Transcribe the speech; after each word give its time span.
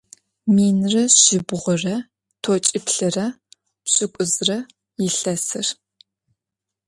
Minre 0.53 1.03
şsibğure 1.17 1.95
t'oç'iplh're 2.41 3.17
pş'ık'uzre 3.83 4.57
yilhesır. 5.01 5.67